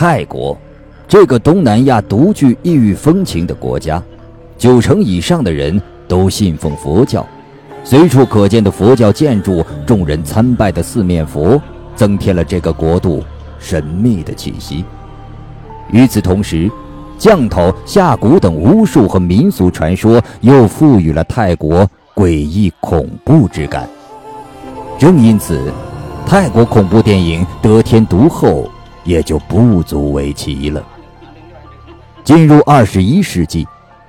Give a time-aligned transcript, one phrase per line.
[0.00, 0.56] 泰国，
[1.08, 4.00] 这个东南亚独具异域风情的国家，
[4.56, 7.26] 九成以上的人都信奉佛教，
[7.82, 11.60] 随处可见的佛教建筑、众人参拜的四面佛，
[11.96, 13.24] 增添了这个国度
[13.58, 14.84] 神秘的气息。
[15.90, 16.70] 与此同时，
[17.18, 21.84] 降头、下蛊等巫术和民俗传说又赋予了泰国
[22.14, 23.88] 诡异恐怖之感。
[24.96, 25.60] 正因此，
[26.24, 28.70] 泰国恐怖电影得天独厚，
[29.08, 30.84] 也就不足为奇了。
[32.22, 33.66] 进入二十一世纪，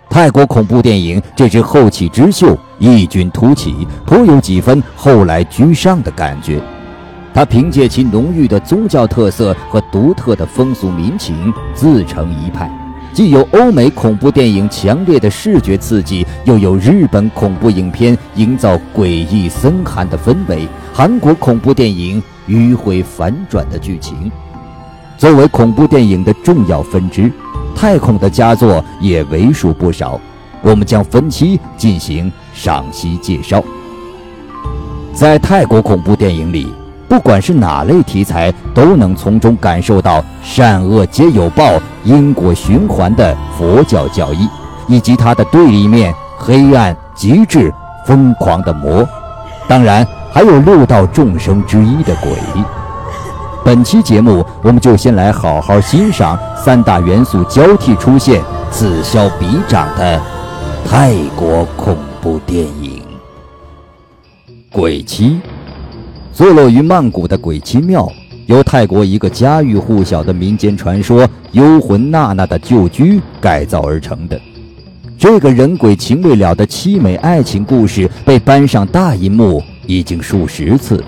[0.10, 6.62] 泰国恐怖电影这只后起之秀异军突起，颇有几分后来居上的感觉。
[7.34, 12.70] 它凭借其浓郁的宗教特色和独特的风俗民情自成一派，
[13.14, 24.30] 既有欧美恐怖电影强烈的视觉刺激，又有日本恐怖影片营造诡异森寒的氛围，韩国恐怖电影迂回反转的剧情。
[25.20, 27.30] 作为恐怖电影的重要分支，
[27.76, 30.18] 泰恐的佳作也为数不少。
[30.62, 33.62] 我们将分期进行赏析介绍。
[35.14, 36.74] 在泰国恐怖电影里。
[37.10, 44.48] 不管是哪类题材，都能从中感受到善恶皆有报、因果循环的佛教教义，
[44.88, 47.74] 以及它的对立面——黑暗、极致、
[48.06, 49.04] 疯狂的魔。
[49.68, 52.32] 当然，还有六道众生之一的鬼。
[53.70, 60.20] 本期节目，我们就先来好好欣赏三大元素交替出现、此消彼长的
[60.84, 63.00] 泰国恐怖电影
[64.72, 65.34] 《鬼妻》。
[66.34, 68.12] 坐落于曼谷的鬼妻庙，
[68.48, 74.42] 由泰国一个家喻户晓的民间传说“幽魂娜娜”的旧居改造而成的。
[75.16, 81.04] 这个人鬼情未了的凄美爱情故事被搬上大银幕已经数十次，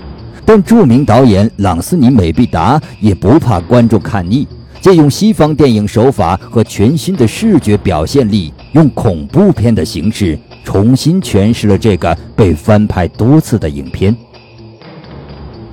[0.53, 4.45] 但著名导演朗斯尼·美必达也不怕观众看腻，
[4.81, 14.13] 借用西方电影手法和全新的视觉表现力，用恐怖片的形式重新诠释了这个被翻拍多次的影片。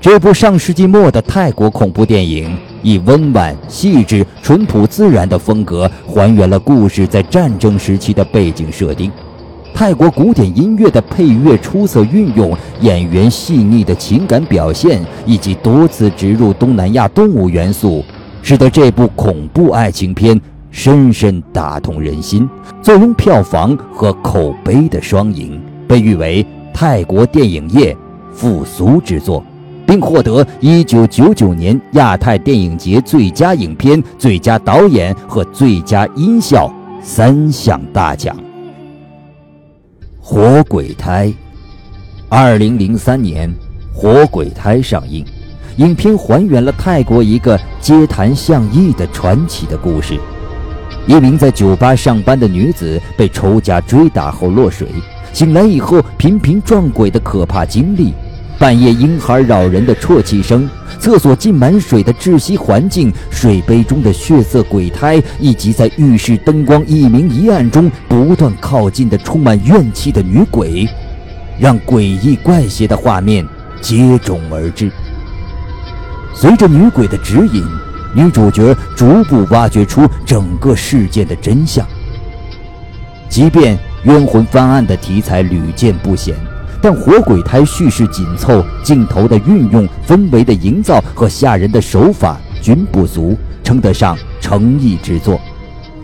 [0.01, 9.11] 这部上世纪末的泰国恐怖电影，以温婉、细致、淳朴、自然的风格，还原了故事在战争时期的背景设定。
[9.79, 18.05] 泰国古典音乐的配乐出色运用，演员细腻的情感表现，以及多次植入东南亚动物元素，
[18.43, 20.41] 使得这部恐怖爱情片
[20.73, 22.51] 深深打动人心，
[22.83, 26.45] 坐拥票房和口碑的双赢，被誉为
[26.75, 27.97] 泰国电影业
[28.33, 29.45] 复苏之作。
[29.87, 36.69] 并获得1999年亚太电影节最佳影片、最佳导演和最佳音效
[37.01, 38.37] 三项大奖。
[40.31, 41.33] 《活鬼胎》
[42.61, 43.51] 2003年，
[43.95, 45.25] 《活鬼胎》上映，
[45.79, 50.21] 影片还原了泰国一个街谈巷议的传奇的故事。
[51.07, 54.89] 一名在酒吧上班的女子被仇家追打后落水，
[55.33, 58.13] 醒来以后频频撞鬼的可怕经历。
[58.59, 70.87] 半夜婴孩扰人的啜泣声，厕所浸满水的窒息环境，水杯中的血色鬼胎，以及在浴室灯光一明一暗中不断靠近的充满怨气的女鬼，
[71.59, 73.47] 让诡异怪邪的画面
[73.81, 74.91] 接踵而至。
[76.35, 77.65] 随着女鬼的指引，
[78.15, 81.87] 女主角逐步挖掘出整个事件的真相。
[83.29, 86.35] 即便冤魂翻案的题材屡见不鲜。
[86.81, 95.41] 但活鬼胎叙事紧凑，镜头的运用、氛围的营造和吓人的手法均不俗，称得上诚意之作。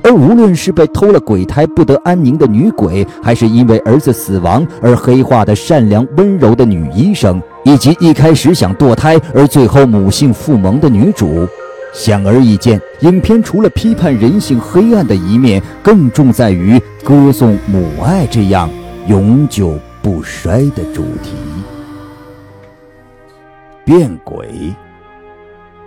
[0.03, 11.49] 而无论是被偷了鬼胎不得安宁的女鬼，还是因为儿子死亡而黑化的善良温柔的女医生，以及一开始想堕胎而最后母性复萌的女主，
[11.95, 18.69] 显而易见，影片除了批判人性黑暗的一面，更重在于歌颂母爱这样
[19.07, 19.79] 永久。
[20.05, 21.33] 不衰的主题，
[23.87, 24.47] 变鬼，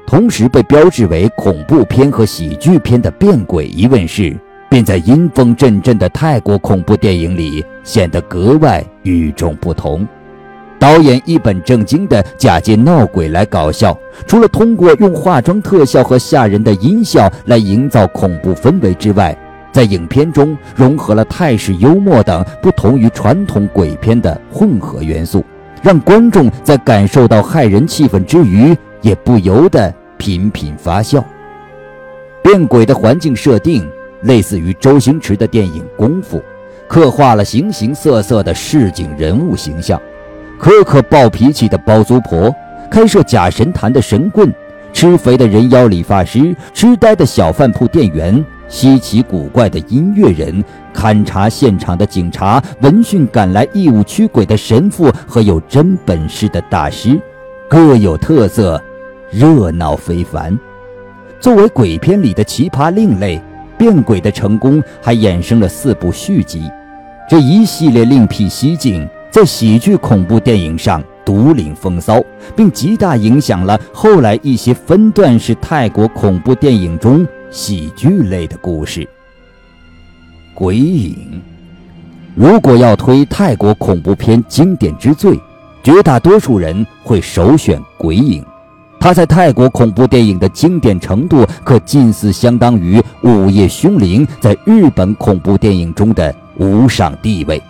[0.07, 4.35] 同时被标志为恐怖片和喜剧片的变鬼一问世，
[4.69, 10.07] 便在阴风阵阵的泰国恐怖电影里显得格外与众不同。
[10.79, 19.37] 导演一本正经地假借闹鬼来搞笑，除了通过用化妆特效和吓人的音效来营造恐怖氛围之外，
[19.77, 25.45] 在影片中融合了泰式幽默等不同于传统鬼片的混合元素，
[25.83, 31.23] 让观众在感受到骇人气氛之余，也不由得频频发笑。
[32.41, 33.87] 变鬼的环境设定
[34.21, 36.39] 类似于周星驰的电影《功夫》，
[36.87, 40.01] 刻画了形形色色的市井人物形象：
[40.59, 42.51] 苛刻暴脾气的包租婆，
[42.89, 44.51] 开设假神坛的神棍。
[44.93, 57.19] 吃肥的人妖理发师、痴呆的小饭铺店员、稀奇古怪的音乐人、勘察现场的警察、闻讯赶来义务驱鬼的神父和有真本事的大师，
[57.69, 58.81] 各有特色，
[59.31, 60.57] 热闹非凡。
[61.39, 63.41] 作为鬼片里的奇葩另类，
[63.77, 66.69] 变鬼的成功还衍生了四部续集。
[67.29, 72.21] 这一系列另辟蹊径，在喜剧恐怖电影上独领风骚，
[72.55, 79.07] 并极大影响了后来一些分段式泰国恐怖电影中喜剧类的故事。
[80.53, 81.41] 鬼影，
[82.35, 85.39] 如果要推泰国恐怖片经典之最，
[85.83, 88.43] 绝大多数人会首选鬼影。
[88.99, 97.61] 它在泰国恐怖电影的经典程度，可近似相当于《午夜凶铃》在日本恐怖电影中的无上地位。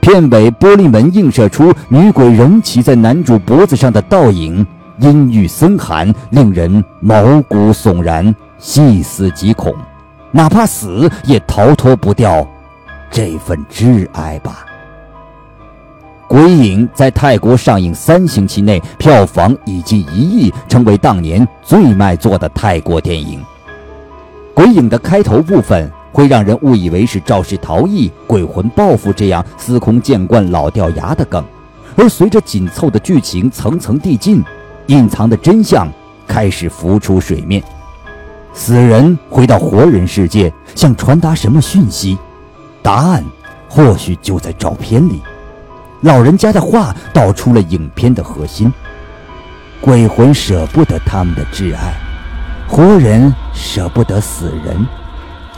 [0.00, 4.64] 片尾玻璃门映射出女鬼仍骑在男主脖子上的倒影，
[4.98, 9.74] 阴郁森寒，令人毛骨悚然，细思极恐，
[10.30, 12.46] 哪怕死也逃脱不掉
[13.10, 14.64] 这份挚爱吧。
[16.28, 23.40] 《鬼影》在泰国上映三星期内，票房已近一亿，成为当年最卖座的泰国电影。
[24.52, 31.44] 《鬼影》的开头部分会让人误以为是肇事逃逸、鬼魂报复这样司空见惯、老掉牙的梗，
[31.96, 34.42] 而随着紧凑的剧情层层递进，
[34.86, 35.88] 隐藏的真相
[36.26, 37.62] 开始浮出水面。
[38.52, 42.16] 死人回到活人世界，想传达什么讯息？
[42.82, 43.22] 答案
[43.68, 45.20] 或许就在照片里。
[46.02, 48.72] 老人家的话道出了影片的核心：
[49.80, 51.94] 鬼魂舍不得他们的挚爱，
[52.68, 54.86] 活人舍不得死人，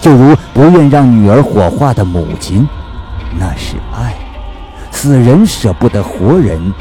[0.01, 2.67] 就如不愿让女儿火化的母亲，
[3.39, 4.13] 那是爱；
[4.91, 6.73] 死人舍不得活人，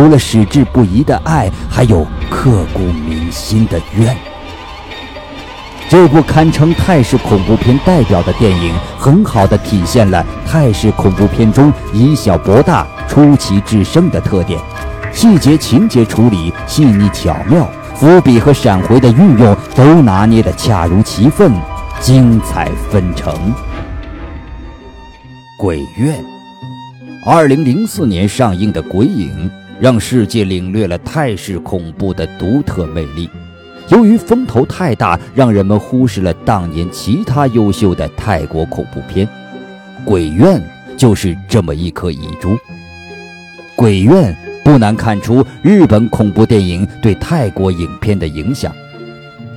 [0.00, 4.16] 除了矢志不移的爱，还有刻骨铭心的怨。
[5.90, 14.58] 这部堪称泰式恐怖片代表的电影，很好的体现了泰式恐怖片中以小博大、出奇制胜的特点，
[15.12, 21.52] 细节情节处理细腻巧妙，伏笔和闪回的运用都拿捏得恰如其分，
[22.00, 23.34] 精彩纷呈。
[25.58, 26.24] 鬼怨，
[27.26, 29.50] 二零零四年上映的《鬼影》，
[29.80, 33.28] 让世界领略了泰式恐怖的独特魅力。
[33.88, 39.26] 由于风头太大，让人们忽视了当年其他优秀的泰国恐怖片，
[40.04, 40.60] 《鬼怨》
[40.96, 42.50] 就是这么一颗遗珠。
[43.74, 44.32] 《鬼怨》
[44.62, 48.72] 不难看出日本恐怖电影对泰国影片的影响。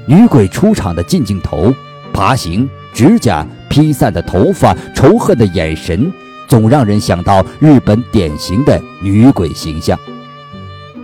[0.08, 1.72] 女鬼出场的近镜头、
[2.12, 6.12] 爬行、指甲、披散的头发、仇恨的眼神，
[6.48, 10.00] 总让人想到日本典型的女鬼形象。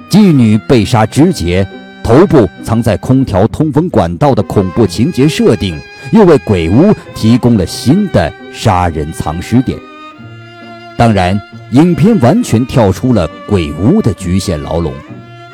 [0.10, 1.68] 妓女被杀肢解。
[2.02, 5.80] 头部藏在空调通风管道的恐怖情节设定，
[6.12, 9.78] 又为鬼屋提供了新的杀人藏尸点。
[10.98, 11.40] 当然，
[11.72, 14.92] 影片完全跳出了鬼屋的局限牢笼。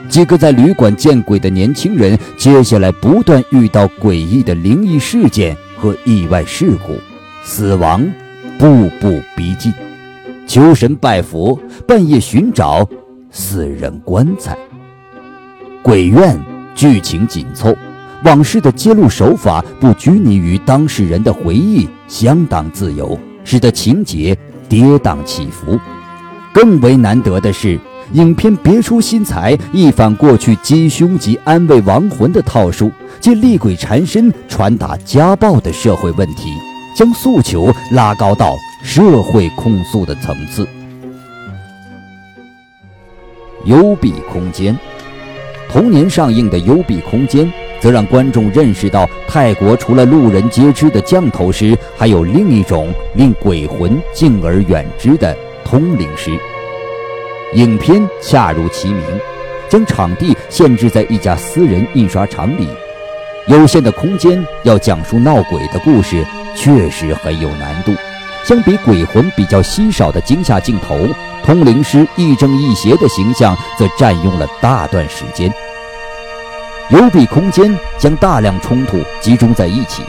[0.07, 6.98] 几个在旅馆见鬼的年轻人，接下来不断遇到诡异的灵异事件和意外事故，
[7.44, 8.07] 死亡
[8.57, 9.74] 步步逼近。
[10.48, 12.88] 求神拜佛，半夜寻找
[13.37, 14.57] 死人棺材。
[15.83, 16.39] 鬼怨
[16.73, 17.75] 剧情紧凑，
[18.23, 24.37] 往事的揭露手法不拘泥于当事人的回忆，相当自由，使得情节
[24.69, 25.77] 跌宕起伏。
[26.54, 27.77] 更为难得的是，
[28.13, 32.89] 影片别出心裁，一反过去鸡凶及安慰亡魂的套数，
[33.19, 36.54] 借厉鬼缠身传达家暴的社会问题，
[36.95, 40.65] 将诉求拉高到社会控诉的层次。
[43.66, 44.78] 幽闭空间。
[45.69, 47.45] 同年上映的《幽闭空间》
[47.81, 56.31] 则让观众认识到，泰国除了路人皆知的降头师，还有另一种令鬼魂敬而远之的通灵师。
[57.54, 59.02] 影片恰如其名，
[59.68, 62.68] 将场地限制在一家私人印刷厂里，
[63.48, 67.92] 有限的空间要讲述闹鬼的故事，确实很有难度。
[68.45, 70.95] 相比鬼魂比较稀少的惊吓镜头，
[71.44, 75.52] 通灵师亦正亦邪的形象则占用了大段时间。
[76.90, 80.04] 幽闭空间将大量冲突集中在一起，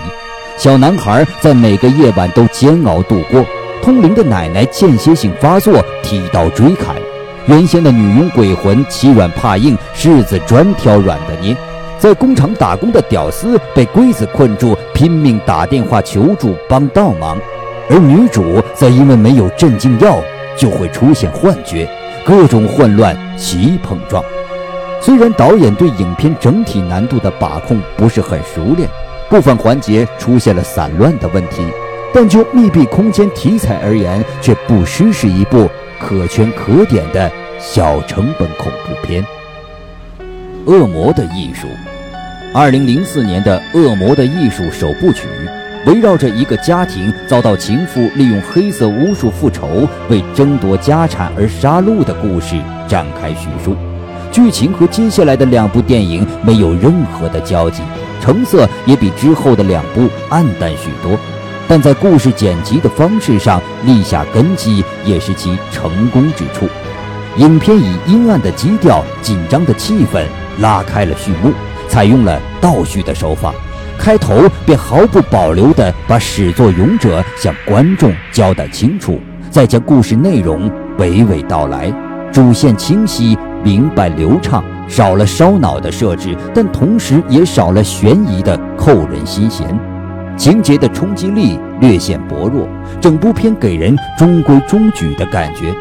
[0.58, 3.42] 小男孩在每个夜晚都煎熬度过。
[3.82, 6.94] 通灵的奶奶间歇性发作，提刀追砍。
[7.46, 11.56] 原先的女佣鬼魂欺软怕硬，柿子专挑软的捏。
[11.98, 17.40] 在工厂打工的屌丝被龟子困住，拼命打电话求助帮倒忙。
[17.88, 20.20] 而女主则因为没有镇静药，
[20.56, 21.88] 就会出现幻觉，
[22.24, 24.22] 各种混乱齐碰撞。
[25.00, 28.88] 虽然导演对影片整体难度的把控不是很熟练，
[29.28, 31.62] 部分环节出现了散乱的问题，
[32.12, 35.68] 但就密闭空间题材而言，却不失是一部
[36.00, 39.22] 可圈可点的小成本恐怖片。
[40.64, 41.68] 《恶魔的艺术》，
[42.52, 45.28] 二零零四年的《恶魔的艺术》首部曲，
[45.86, 52.56] 围绕着一个家庭遭到情妇利用黑色巫术复仇、为争夺家产而杀戮的故事
[52.88, 53.76] 展开叙述。
[54.32, 57.82] 剧情和接下来的两部电影没有任何的交集，
[58.20, 61.16] 成色也比之后的两部暗淡许多，
[61.68, 66.68] 但在故事剪辑的方式上立下根基，也是其成功之处。
[67.36, 70.24] 影片以阴暗的基调、紧张的气氛。
[70.58, 71.52] 拉开了序幕，
[71.86, 73.52] 采用了倒叙的手法，
[73.98, 81.92] 开头便毫不保留地把始作俑者向观众交代清楚，再将故事内容娓娓道来，
[82.32, 89.66] 主线清晰明白流畅，少了烧脑的设置，但同时也少了悬疑的扣人心弦，
[90.36, 92.68] 情节的冲击力略显薄弱，
[93.00, 95.74] 整部片给人中规中矩的感觉，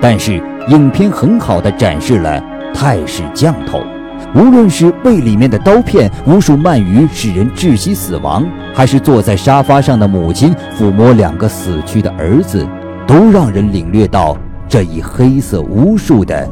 [0.00, 2.42] 但是影片很好的展示了
[2.74, 3.82] 泰式降头。
[4.32, 12.64] 无论是胃里面的刀片、无数鳗鱼使人窒息死亡，还是坐在沙发上的母亲抚摸两个死去的儿子，
[13.08, 14.36] 都让人领略到
[14.68, 16.48] 这一黑色巫术的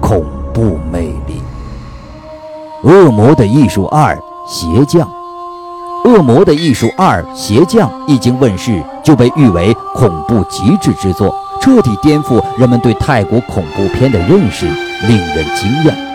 [0.00, 0.24] 恐
[0.54, 1.42] 怖魅力。
[2.88, 5.06] 《恶魔的艺术二：邪将》，
[6.10, 14.64] 《恶魔的艺术二：邪将》一经问世，就被誉为恐怖极致之作，彻底颠覆人们对泰国恐怖片的认识，
[15.06, 16.09] 令人惊讶。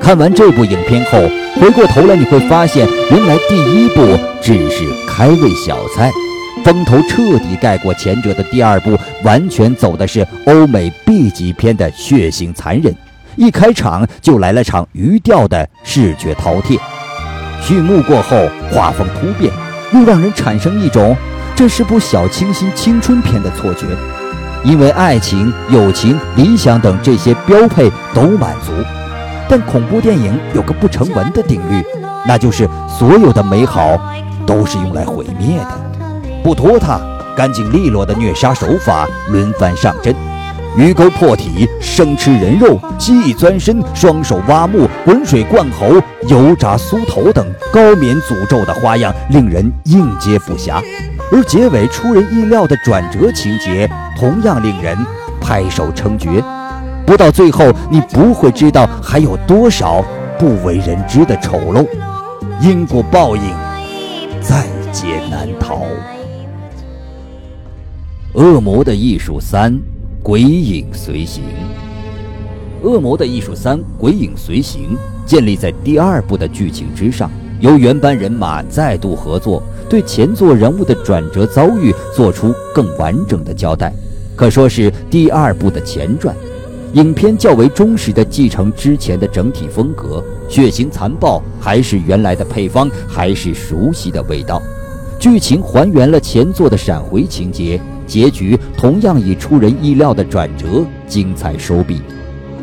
[0.00, 1.20] 看完这部影片后，
[1.60, 6.10] 回过头来你会发现，原来第一部只是开胃小菜，
[6.64, 12.92] 风头彻底盖过前者的第二部，完全走的是欧美 B 级片的血腥残忍，
[13.36, 16.78] 一开场就来了场鱼钓的视觉饕餮，
[17.62, 19.52] 序幕过后画风突变，
[19.92, 21.14] 又让人产生一种
[21.54, 23.86] 这是部小清新青春片的错觉，
[24.64, 28.72] 因为爱情、友情、理想等这些标配都满足。
[29.50, 31.84] 但恐怖电影有个不成文的定律，
[32.24, 33.98] 那就是所有的美好
[34.46, 35.80] 都是用来毁灭的。
[36.40, 37.00] 不拖沓、
[37.36, 40.14] 干净利落的虐杀手法轮番上阵，
[40.76, 50.80] 鱼钩破体、生吃人肉、蜥蜴钻身、双手挖木、滚水灌喉、油炸酥头等高棉诅咒的花样，令人应接不暇。
[51.32, 54.96] 而结尾出人意料的转折情节，同样令人
[55.40, 56.40] 拍手称绝。
[57.10, 60.00] 不到最后，你不会知道还有多少
[60.38, 61.84] 不为人知的丑陋，
[62.62, 63.42] 因果报应，
[64.40, 65.78] 在劫难逃。
[68.40, 69.76] 《恶魔的艺术三：
[70.22, 71.42] 鬼影随形》。
[72.88, 74.96] 《恶魔的艺术三：鬼影随形》
[75.28, 83.92] 建立在第二部的剧情之上，由原班人马再度合作，对前作人物的转折遭遇做出更完整的交代，
[84.36, 86.32] 可说是第二部的前传。
[86.94, 94.60] 影片较为忠实地继承之前的整体风格，血腥残暴还是原来的配方，还是熟悉的味道。
[95.20, 102.02] 剧情还原了前作的闪回情节，结局同样以出人意料的转折精彩收笔。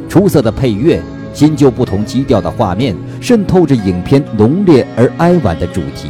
[0.09, 1.01] 出色的配乐，
[1.33, 6.09] 新旧不同基调的画面，渗透着影片浓烈而哀婉的主题。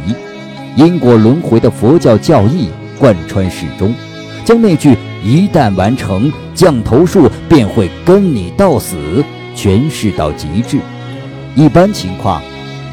[0.74, 3.94] 因果轮回的佛教教义贯穿始终，
[4.44, 4.96] 将那句。
[5.24, 8.96] 一旦完成降头术，便会跟你到死，
[9.54, 10.80] 诠释到极致。
[11.54, 12.42] 一般情况，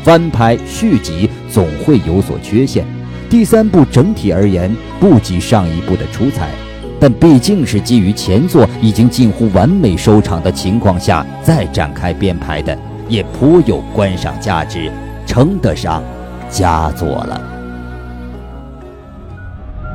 [0.04, 2.86] 翻拍续集总会有所缺陷。
[3.28, 6.52] 第三部整体而言不及上一部的出彩，
[7.00, 12.78] 但毕竟是基于前作已经近乎完美收场的情况下再展开编排的，
[13.10, 14.92] 也颇有观赏价值，
[15.26, 16.04] 称得上
[16.52, 17.42] 佳作了。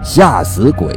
[0.03, 0.93] 吓死鬼！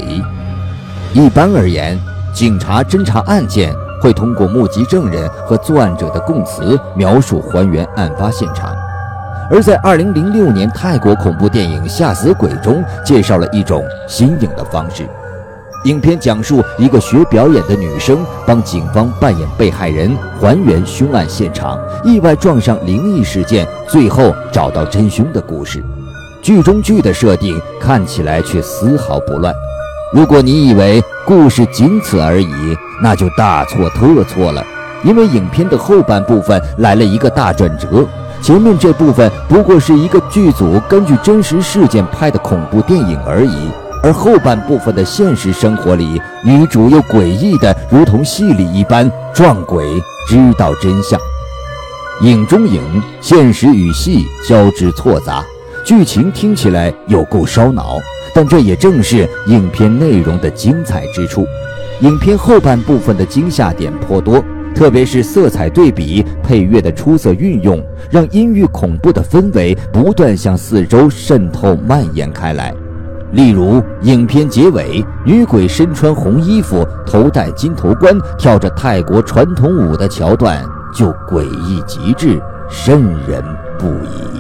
[1.14, 2.00] 一般而言，
[2.34, 3.72] 警察侦查案件
[4.02, 8.74] 会通过目击证人和作案者的供词描述还原案发现场，
[9.52, 15.08] 而在2006年泰国恐怖电影《吓死鬼》中介绍了一种新颖的方式。
[15.86, 25.84] 影片讲述一个学表演的女生帮警方扮演被害人，还原凶案现场，意外撞上灵异事件，最后找到真凶的故事。
[26.42, 29.54] 剧中剧的设定看起来却丝毫不乱。
[30.14, 34.64] 如果你以为故事仅此而已，那就大错特错了。
[35.04, 38.08] 因为影片的后半部分来了一个大转折，
[38.40, 43.72] 前面这部分不过是一个剧组根据真实事件拍的恐怖电影而已，
[44.04, 51.20] 而后半部分的现实生活里，女主又诡异的如同戏里一般撞鬼，知道真相。
[52.22, 55.44] 影中影，现实与戏交织错杂，
[55.84, 57.98] 剧情听起来有够烧脑，
[58.34, 61.46] 但这也正是影片内容的精彩之处。
[62.02, 64.44] 影片后半部分的惊吓点颇多，
[64.76, 72.74] 特别是色彩对比、配乐的出色运用，让阴郁恐怖的氛围不断向四周渗透蔓延开来。
[73.34, 80.64] 例如，影片结尾，女鬼身穿红衣服，头戴金头冠，跳着泰国传统舞的桥段，
[80.94, 83.44] 就诡异极致，瘆人
[83.80, 84.33] 不已。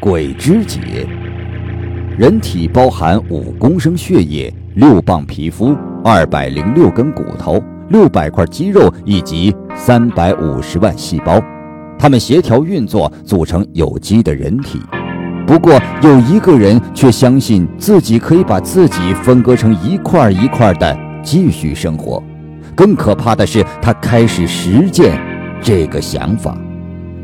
[0.00, 1.06] 鬼之解，
[2.16, 11.38] 人体包含五公升血液、六磅皮肤、二百零六根骨头、六百块肌肉以及三百五十万细胞，
[11.98, 14.80] 它们协调运作，组成有机的人体。
[15.46, 22.22] 不过，有一个人却相信自己可以把自己分割成一块一块的继续生活。
[22.74, 25.20] 更可怕的是，他开始实践
[25.60, 26.56] 这个想法。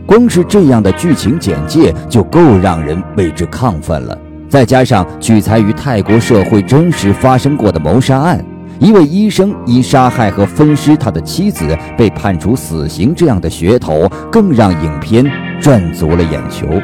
[0.06, 4.16] 光是这样的剧情简介就够让人为之亢奋了。
[4.48, 8.42] 再加上取材于泰国社会真实发生过的谋杀案，
[8.78, 15.24] 一位医生因杀害和分尸他的妻子被判处死刑，这样的噱头更让影片
[15.60, 16.66] 赚足了眼球。《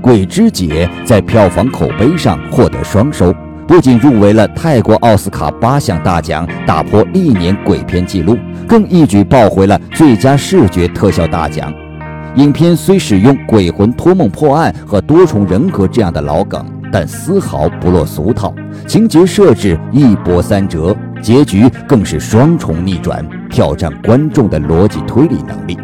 [0.00, 3.34] 鬼之姐》在票房口碑上获得双收，
[3.66, 11.74] 不仅入围了泰国奥斯卡八项大奖，打破历年鬼片纪录，更一举抱回了最佳视觉特效大奖。
[12.36, 18.54] 影片虽使用鬼魂托梦破案和多重人格这样的老梗，但丝毫不落俗套，
[18.86, 25.78] 情节设置一波三折，结局更是双重逆转，挑战观众的逻辑推理能力。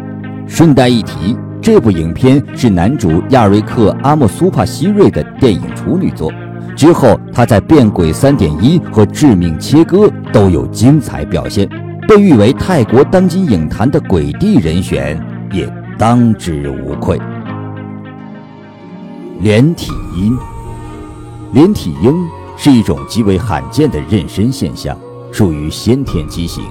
[0.47, 1.37] 顺带一提。
[1.59, 6.29] 这部影片是男主亚瑞克·阿莫苏帕希瑞的电影处女作，
[6.75, 11.65] 之后他在《变鬼三点一》和《致命切割》都有精彩表现，
[12.05, 15.17] 被誉为泰国当今影坛的鬼帝人选，
[15.53, 15.65] 也
[16.03, 17.17] 当之无愧。
[19.39, 20.37] 连体婴，
[21.53, 22.27] 连体婴
[22.57, 24.99] 是一种极为罕见的妊娠现象，
[25.31, 26.61] 属于先天畸形。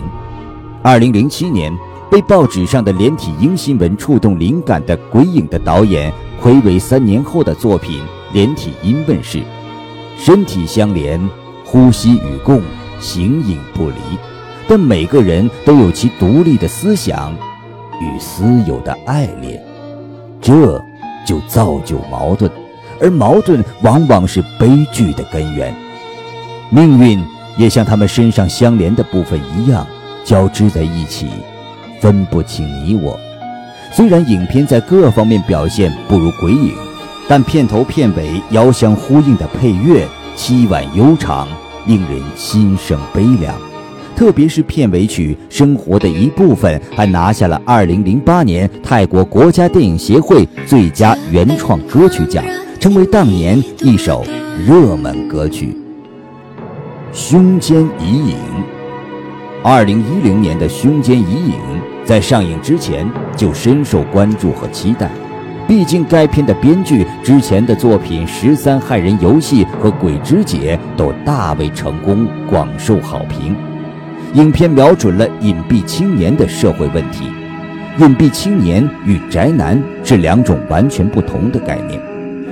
[0.83, 1.75] 二零零七年。
[2.11, 8.01] 被报纸上的连体婴新闻触动灵感的《鬼影》的导演，暌违三年后的作品
[8.35, 9.43] 《连体婴》问世，
[10.19, 11.19] 身体相连，
[11.65, 12.61] 呼吸与共，
[13.01, 13.97] 形影不离，
[14.69, 17.35] 但每个人都有其独立的思想
[18.03, 19.63] 与私有的爱恋，
[20.41, 20.83] 这
[21.25, 22.51] 就造就矛盾，
[23.01, 25.73] 而矛盾往往是悲剧的根源。
[26.69, 27.25] 命运
[27.57, 29.87] 也像他们身上相连的部分一样，
[30.25, 31.29] 交织在一起。
[32.01, 33.17] 分不清你我。
[33.93, 36.71] 虽然影片在各方面表现不如《鬼影》，
[37.29, 41.47] 但片头片尾遥相呼应的配乐凄婉悠长，
[41.87, 43.55] 令人心生悲凉。
[44.15, 52.45] 特别是片尾曲《生活的一部分》，还拿下了2008年泰国国家电影协会最佳原创歌曲奖，
[52.79, 54.25] 成为当年一首
[54.67, 55.77] 热门歌曲。
[57.17, 58.37] 《胸间疑影》，
[59.63, 61.53] 二零一零年的《胸间疑影》。
[62.05, 65.09] 在上映之前就深受关注和期待，
[65.69, 73.55] 毕竟该片的编剧之前的作品《十三害人游戏》和《鬼之姐》都大为成功，广受好评。
[74.35, 77.25] 影片瞄准了隐蔽青年的社会问题。
[77.99, 82.01] 隐蔽青年与宅男是两种完全不同的概念。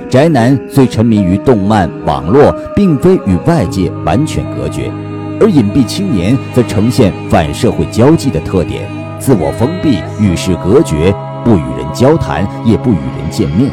[0.07, 4.91] 宅男虽沉迷于动漫、网络，并非与外界完全隔绝，
[5.39, 8.87] 而隐蔽青年则呈现反社会交际的特点。
[9.17, 11.11] 自我封闭，与世隔绝，
[11.43, 13.71] 不与人交谈，也不与人见面。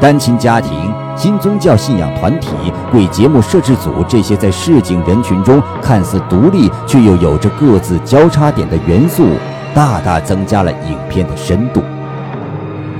[0.00, 0.72] 单亲家庭、
[1.16, 2.50] 新宗教信仰团体、
[2.92, 9.26] 为节目摄制组这些在市井人群中看似独立却又有着各自交叉点的元素，
[9.74, 11.82] 大大增加了影片的深度。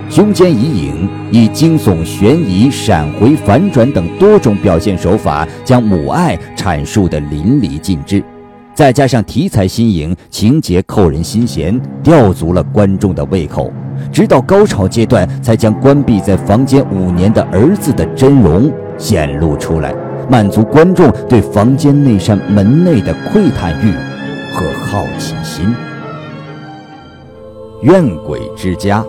[0.09, 8.23] 胸间疑影以惊悚、悬疑、闪回、反转等多种表现手法，将母爱阐述得淋漓尽致。
[8.73, 13.73] 再加上题材新颖，情节扣人心弦，吊足了观众的胃口。
[14.13, 19.95] 直到高潮阶段，才将关闭在房间五年的儿子的真容显露出来，
[20.31, 23.93] 满足观众对房间那扇门内的窥探欲
[24.53, 25.67] 和好奇心。
[27.83, 29.01] 《怨鬼之家》，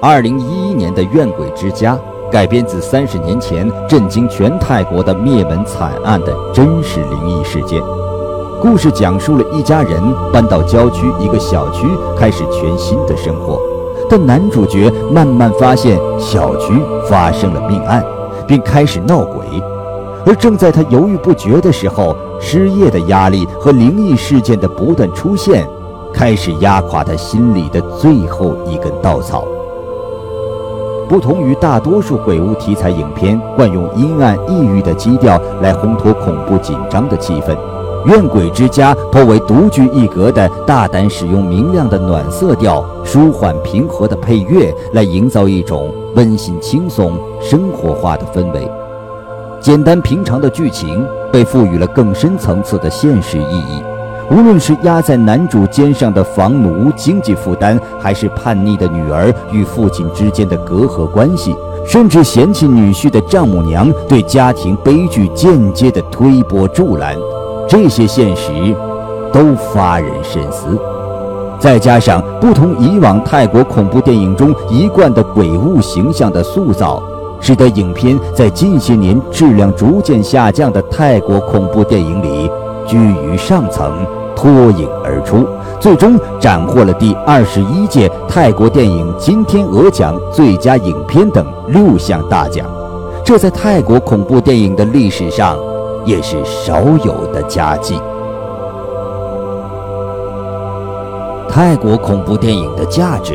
[0.00, 1.94] 二零一一年的《怨鬼之家》
[2.32, 7.80] 改编自三十年前震惊全泰国的灭门惨案的真实灵异事件。
[8.62, 11.86] 故事讲述了一家人搬到郊区一个小区，
[12.18, 13.60] 开始全新的生活。
[14.10, 16.74] 但男主角慢慢发现小区
[17.08, 18.04] 发生了命案，
[18.46, 19.46] 并开始闹鬼。
[20.26, 25.64] 而正在他犹豫不决的时候，失业的压力和灵异事件的不断出现，
[26.12, 29.44] 开始压垮他心里的最后一根稻草。
[31.08, 37.54] 不同于大多数鬼屋题材影片惯用阴暗抑郁的基调来烘托恐怖紧张的气氛，
[38.06, 48.70] 《怨鬼之家》颇为独具一格的大胆使用明亮的暖色调、舒缓平和的配乐来营造一种温馨轻松、生活化的氛围。
[49.60, 53.82] 简单平常的剧情被赋予了更深层次的现实意义。
[54.30, 67.16] 无论是压在男主肩上的房奴经济负担，还是叛逆的女儿与父亲之间的隔阂关系，甚至嫌弃女婿的丈母娘对家庭悲剧间接的推波助澜，
[67.70, 68.50] 这些现实
[69.32, 70.76] 都发人深思。
[71.60, 77.00] 再加上不同以往泰国恐怖电影中一贯的鬼物形象的塑造，
[77.40, 82.50] 使得影片在近些年质量逐渐下降的泰国恐怖电影里
[82.88, 83.92] 居于上层。
[84.34, 85.46] 脱颖而出，
[85.78, 92.66] 最终斩获了第二十一届泰国电影金天鹅奖最佳影片等六项大奖，
[93.22, 95.58] 这在泰国恐怖电影的历史上
[96.04, 98.00] 也是少有的佳绩。
[101.48, 103.34] 泰国恐怖电影的价值，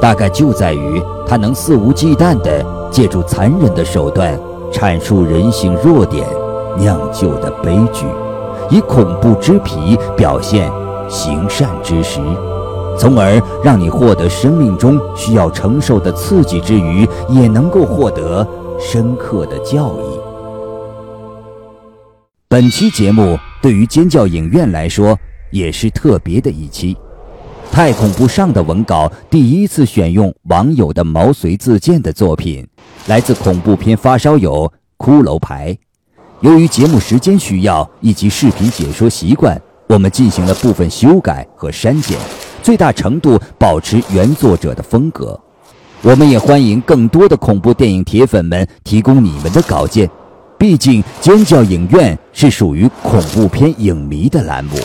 [0.00, 4.38] 大概就在于它能肆无忌惮地借助残忍的手段
[4.72, 6.26] 阐述人性弱点
[6.76, 8.04] 酿就的悲剧。
[8.68, 10.68] 以恐怖之皮表现
[11.08, 12.20] 行善之时，
[12.98, 18.44] 从而让你获得生命中需要承受的刺激之余，也能够获得
[18.76, 20.15] 深刻的教益。
[22.56, 25.14] 本期节目对于尖叫影院来说
[25.50, 26.94] 也是特别的一期，
[27.70, 32.66] 《太恐怖》上的文稿第一次选用网友的毛遂自荐的作品，
[33.08, 35.76] 来自恐怖片发烧友骷髅牌。
[36.40, 42.18] 由于节目时间需要以及视频解说习惯，我们进行了部分修改和删减，
[42.62, 45.38] 最大程度保持原作者的风格。
[46.00, 50.08] 我们也欢迎更多的恐怖电影铁粉们提供你们的稿件，
[50.58, 54.78] 毕竟尖叫影院是属于恐怖片影迷的栏目，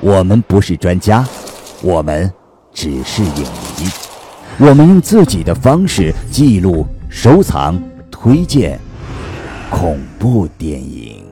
[0.00, 1.24] 我们不是专家，
[1.82, 2.32] 我们
[2.72, 3.42] 只是影
[3.78, 3.88] 迷，
[4.58, 8.78] 我们用自己的方式记录、收藏、推荐。
[9.68, 11.25] 恐怖电影。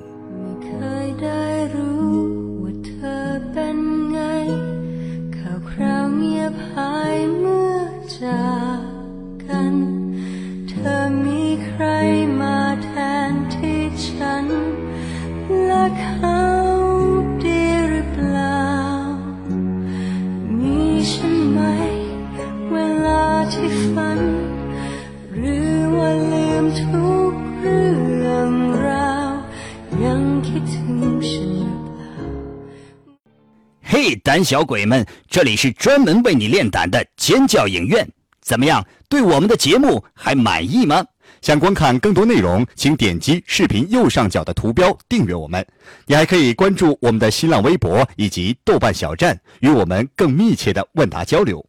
[33.86, 38.06] 嘿，胆小鬼们，这里是专门为你练胆的尖叫影院，
[38.40, 38.84] 怎么样？
[39.08, 41.04] 对我们的节目还满意吗？
[41.44, 45.62] 想观看更多内容，请点击视频右上角的图标订阅我们。
[46.06, 51.62] 你还可以关注我们的新浪微博以及豆瓣小站，与我们更密切的问答交流。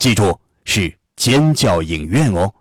[0.00, 2.52] 记住，是尖叫影院哦，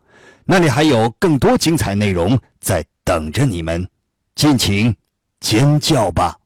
[0.45, 3.89] 那里还有更多精彩内容在等着你们，
[4.35, 4.95] 尽情
[5.39, 6.37] 尖叫吧！